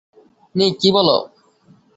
নিক 0.55 0.73
কি 0.81 0.89
বললো? 0.95 1.17